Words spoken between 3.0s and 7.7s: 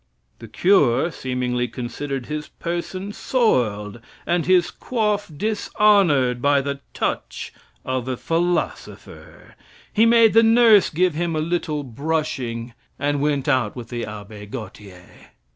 soiled and his coif dishonored by the touch